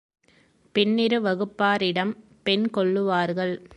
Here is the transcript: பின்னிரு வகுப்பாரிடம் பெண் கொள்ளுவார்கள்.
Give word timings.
பின்னிரு 0.75 1.19
வகுப்பாரிடம் 1.21 2.13
பெண் 2.43 2.67
கொள்ளுவார்கள். 2.77 3.53